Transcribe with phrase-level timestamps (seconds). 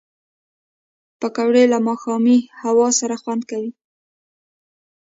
[1.19, 3.71] پکورې له ماښامي هوا سره خوند کوي